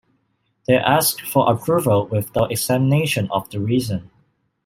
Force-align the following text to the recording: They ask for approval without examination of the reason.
They 0.67 0.77
ask 0.77 1.19
for 1.21 1.53
approval 1.53 2.07
without 2.07 2.51
examination 2.51 3.29
of 3.29 3.51
the 3.51 3.59
reason. 3.59 4.09